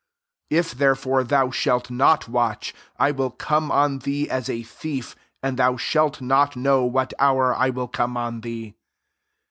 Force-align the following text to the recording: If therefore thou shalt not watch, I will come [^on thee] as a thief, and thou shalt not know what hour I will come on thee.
If 0.49 0.71
therefore 0.71 1.23
thou 1.23 1.51
shalt 1.51 1.91
not 1.91 2.27
watch, 2.27 2.73
I 2.97 3.11
will 3.11 3.29
come 3.29 3.69
[^on 3.69 4.01
thee] 4.01 4.27
as 4.31 4.49
a 4.49 4.63
thief, 4.63 5.15
and 5.43 5.57
thou 5.57 5.77
shalt 5.77 6.19
not 6.21 6.55
know 6.55 6.85
what 6.85 7.13
hour 7.19 7.53
I 7.55 7.69
will 7.69 7.87
come 7.87 8.17
on 8.17 8.41
thee. 8.41 8.73